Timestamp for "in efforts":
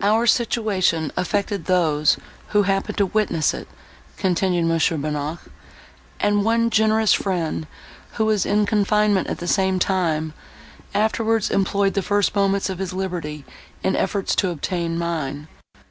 13.84-14.34